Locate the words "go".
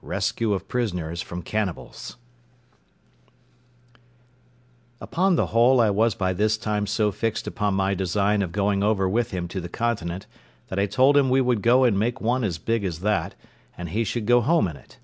11.60-11.84, 14.24-14.40